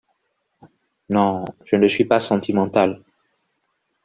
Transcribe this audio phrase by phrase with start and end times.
[1.09, 3.03] Non, je ne suis pas sentimental.